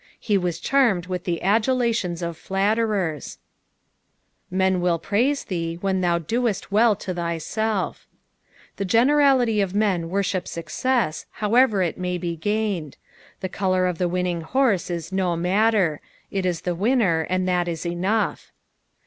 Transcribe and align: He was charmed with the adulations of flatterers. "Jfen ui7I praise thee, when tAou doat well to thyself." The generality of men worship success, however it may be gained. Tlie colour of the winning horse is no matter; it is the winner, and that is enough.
He 0.19 0.35
was 0.35 0.59
charmed 0.59 1.05
with 1.05 1.25
the 1.25 1.43
adulations 1.43 2.23
of 2.23 2.35
flatterers. 2.35 3.37
"Jfen 4.51 4.79
ui7I 4.79 4.99
praise 5.03 5.43
thee, 5.43 5.75
when 5.79 6.01
tAou 6.01 6.17
doat 6.25 6.65
well 6.71 6.95
to 6.95 7.13
thyself." 7.13 8.07
The 8.77 8.85
generality 8.85 9.61
of 9.61 9.75
men 9.75 10.09
worship 10.09 10.47
success, 10.47 11.27
however 11.33 11.83
it 11.83 11.99
may 11.99 12.17
be 12.17 12.35
gained. 12.35 12.97
Tlie 13.43 13.51
colour 13.51 13.85
of 13.85 13.99
the 13.99 14.09
winning 14.09 14.41
horse 14.41 14.89
is 14.89 15.11
no 15.11 15.35
matter; 15.35 16.01
it 16.31 16.47
is 16.47 16.61
the 16.61 16.73
winner, 16.73 17.27
and 17.29 17.47
that 17.47 17.67
is 17.67 17.85
enough. 17.85 18.51